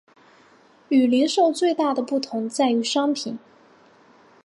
[0.89, 3.37] 与零售最大的不同在于商品。